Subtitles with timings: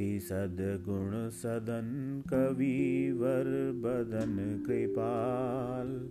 [0.00, 6.08] सद्गुण सदन कविवर बदन कृपाल।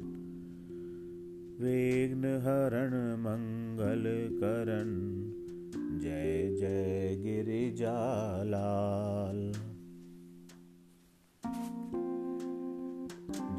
[1.66, 4.04] विघ्न हरण मंगल
[4.38, 4.92] करण
[6.00, 9.52] जय जय गिरिजालाल।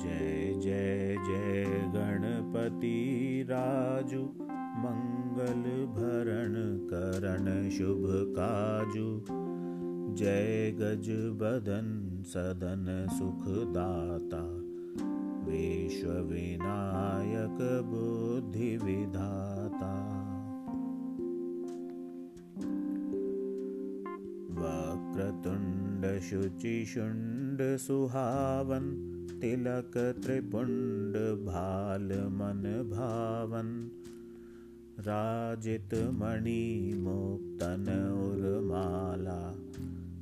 [0.02, 4.22] जय जय जय गणपति राजू
[4.78, 6.54] मंगल भरण
[6.86, 9.47] करण शुभ काजू
[10.18, 11.08] जय गज
[11.40, 11.88] बदन
[12.26, 14.40] सदन सुखदाता।
[15.46, 19.92] विश्व विनायक बुद्धि विधाता
[24.58, 28.90] वक्रतुण्ड शुचिशुण्ड सुहावन
[29.42, 29.92] तिलक
[30.24, 31.16] त्रिपुण्ड
[31.46, 33.90] भाल मन भावन।
[35.00, 37.86] राजित मणि मुक्तन
[38.28, 39.54] उर्माला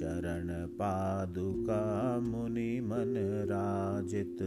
[0.00, 1.82] चरण पादुका
[2.20, 3.14] मुनि मन
[3.50, 4.38] राजित।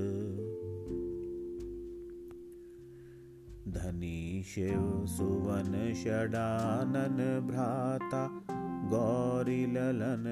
[3.67, 8.41] धनी शिव सुवन षडानन भ्राता
[8.89, 10.25] गौरी ललन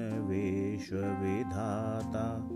[1.22, 2.48] विधाता।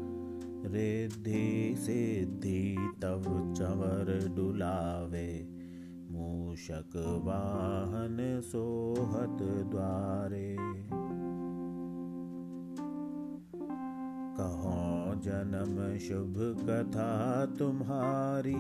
[0.73, 5.49] रिद्धि सिद्धि तव चवर डुलावे
[6.11, 10.57] मूषक वाहन सोहत द्वारे
[14.41, 18.57] कहो, जन्म शुभ कथा तुम्हारी,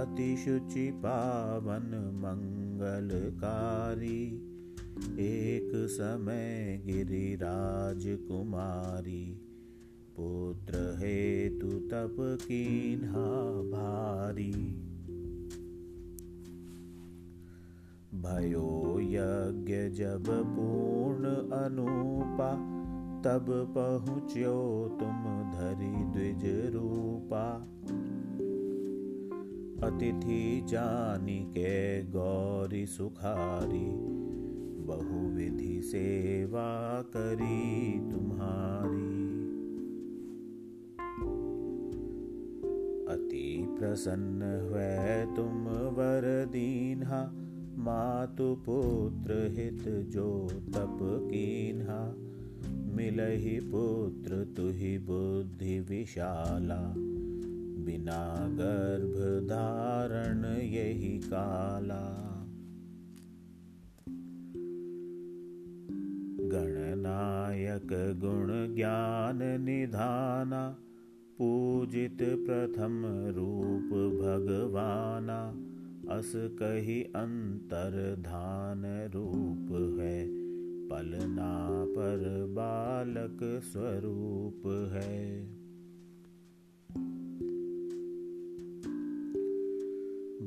[0.00, 4.44] अति शुचि पावन मंगलकारी।
[5.18, 9.40] एक समय गिरिराज कुमारी,
[10.16, 14.84] पुत्र हेतु तप कीन्हा भारी।
[18.14, 22.77] भयो यज्ञ जब पूर्ण अनुपा
[23.24, 24.56] तब पहुँच्यो
[25.00, 27.74] तुम धरी द्विज रूपा।
[29.86, 33.90] अतिथि जानी के गौरी सुखारी,
[34.86, 39.18] बहुविधि सेवा करी तुम्हारी।
[43.14, 45.64] अति प्रसन्न हुए तुम
[45.96, 47.32] वर दीन्हा
[47.78, 52.14] मातु पुत्र हित जो तप कीन्हा।
[52.98, 56.94] मिलहि पुत्र तुहि बुद्धि विशाला
[57.84, 59.14] बिना गर्भ
[59.48, 62.02] धारण यही काला।
[66.52, 70.76] गणनायक गुण ज्ञान निधाना
[71.38, 73.02] पूजित प्रथम
[73.36, 73.90] रूप
[74.22, 75.40] भगवाना
[76.18, 78.82] अस कही अंतर धान
[79.14, 79.37] रूप
[83.08, 85.46] बालक स्वरूप है।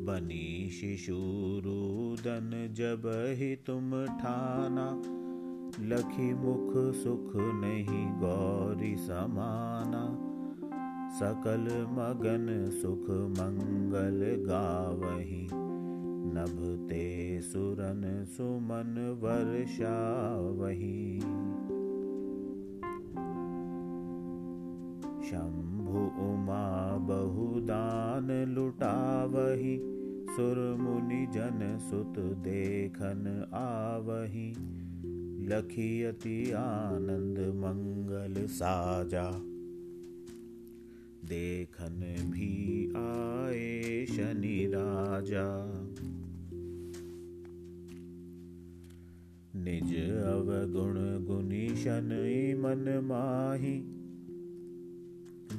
[0.06, 5.02] बनी शिशुरुदन जब ही तुम ठाना,
[5.80, 10.28] लखी मुख सुख नहीं गौरी समाना।
[11.20, 15.48] सकल मगन सुख मंगल गावही,
[16.34, 21.22] नभते सुरन सुमन वर्षा वही
[25.32, 29.78] शंभु उमा बहुदान लुटावही
[30.36, 34.50] सुर मुनि जन सुत देखन आवही।
[35.48, 39.24] लखियति आनंद मंगल साजा,
[41.26, 42.00] देखन
[42.32, 42.52] भी
[42.96, 45.48] आए शनि राजा।
[49.56, 49.96] निज
[50.26, 50.94] अवगुण
[51.26, 54.01] गुनी शनि मन माही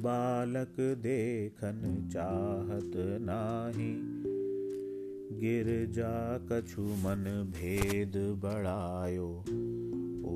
[0.03, 2.91] बालक देखन चाहत
[3.21, 3.95] नाही।
[5.39, 9.43] गिरजा कछु मन भेद बढ़ायो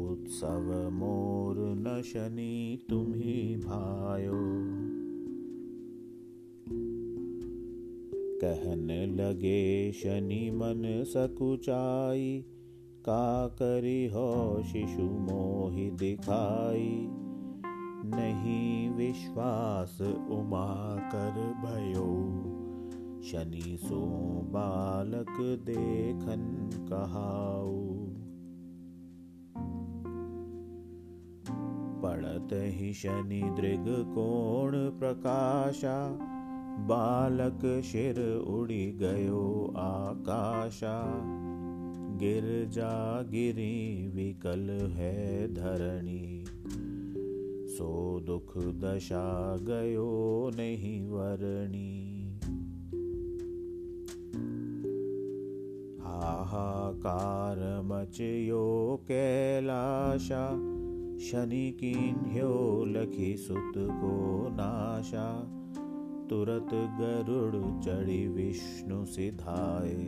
[0.07, 4.41] उत्सव मोर न शनि तुम्ही भायो।
[8.41, 12.45] कहन लगे शनि मन सकुचाई।
[13.01, 17.09] का करी हो शिशु मोहि दिखाई।
[18.15, 22.07] नहीं विश्वास उमा कर भयो।
[23.23, 24.01] शनि सो
[24.45, 27.87] बालक देखन कहाऊ
[32.03, 36.09] पड़त ही शनि दृग कोण प्रकाशा,
[36.77, 41.03] बालक शिर उड़ी गयो आकाशा।
[42.17, 46.45] गिर जा गिरी विकल है धरणी।
[47.77, 52.23] सो दुख दशा गयो नहीं वरणी।
[56.05, 58.65] हाहाकार मचयो
[59.07, 60.45] कैलाशा
[61.19, 62.53] शनि कीन्ह्यो
[62.87, 64.15] लखी सुत को
[64.51, 65.27] नाशा
[66.29, 70.05] तुरत गरुड़ चढ़ी विष्णु सिधाए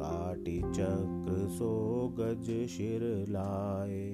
[0.00, 1.74] काटी चक्र सो
[2.18, 4.12] गज शिर लाए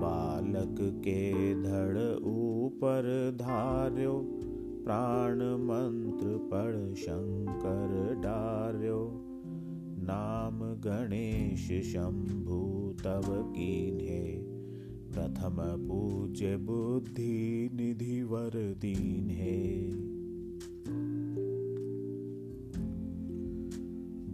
[0.00, 3.06] बालक के धड़ ऊपर
[3.40, 4.12] धार्यो,
[4.84, 9.24] प्राण मंत्र पढ़ शंकर डार्यो।
[10.00, 12.58] नाम गणेश शंभु
[13.04, 14.22] तब कीन्हे,
[15.12, 15.56] प्रथम
[15.88, 19.90] पूज्य बुद्धि निधि वर दीन है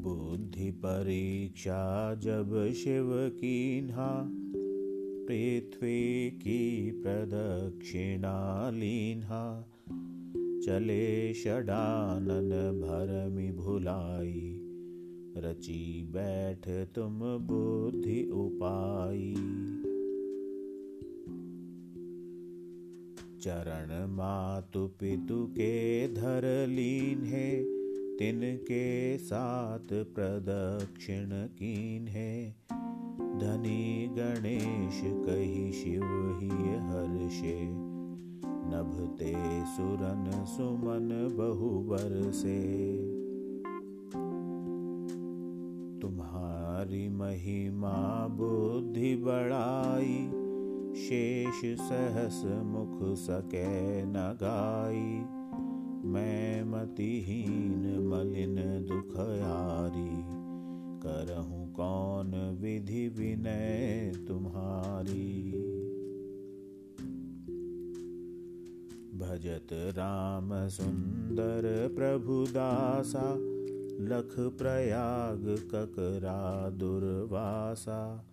[0.02, 4.10] बुद्धि परीक्षा जब शिव कीन्हा
[5.26, 9.68] पृथ्वी की प्रदक्षिणा लीन्हा
[10.64, 12.50] चले षडानन
[12.80, 14.60] भरमि भुलाई,
[15.36, 19.34] रची बैठ तुम बुद्धि उपाई।
[23.40, 25.74] चरण मातु पितु के
[26.08, 27.50] धर लीन है,
[28.16, 32.56] तिनके साथ प्रदक्षिण कीन है।
[33.44, 36.04] धनी गणेश, कही शिव
[36.40, 36.48] ही
[36.86, 37.70] हर्षे।
[38.70, 39.32] नभते
[39.66, 41.08] सुरन सुमन
[41.38, 42.60] बहुबर से
[46.00, 50.30] तुम्हारी महिमा बुद्धि बढ़ाई
[50.94, 55.24] शेष सहस मुख सके न गाई।
[56.10, 58.56] मैं मतिहीन मलिन
[58.88, 60.10] दुखयारी
[61.02, 65.52] करहूँ कौन विधि विनय तुम्हारी?
[69.18, 73.36] भजत राम सुंदर प्रभुदासा
[74.00, 78.32] लख प्रयाग ककरा दुर्वासा।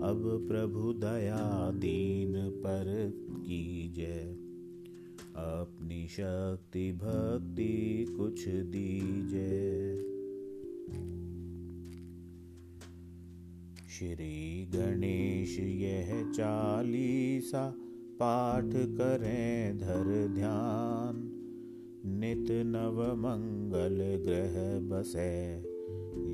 [0.00, 4.36] अब प्रभु दया दीन पर कीजय
[5.36, 10.10] अपनी शक्ति भक्ति कुछ दीजय
[14.00, 17.74] श्री गणेश, यह चालीसा
[18.22, 21.30] पाठ करें धर ध्यान।
[22.04, 25.56] नित नव मंगल ग्रह बसे,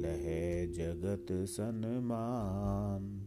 [0.00, 0.26] लह
[0.72, 3.26] जगत सन्मान।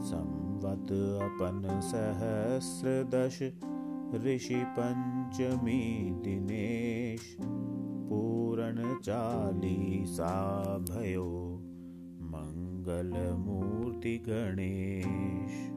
[0.00, 0.92] संवत
[1.22, 3.42] अपन सहस्र दश
[4.24, 7.36] ऋषि पंचमी दिनेश।
[8.10, 11.53] पूर्ण चालीसा भयो।
[12.84, 15.73] मङ्गलमूर्ति गणेश